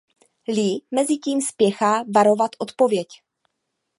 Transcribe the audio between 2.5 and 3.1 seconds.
Odpověď.